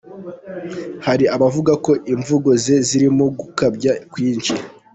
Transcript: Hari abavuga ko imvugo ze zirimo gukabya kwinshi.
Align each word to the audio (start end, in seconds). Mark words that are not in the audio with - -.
Hari 1.05 1.25
abavuga 1.35 1.73
ko 1.85 1.91
imvugo 2.13 2.49
ze 2.63 2.75
zirimo 2.87 3.25
gukabya 3.39 3.93
kwinshi. 4.11 4.53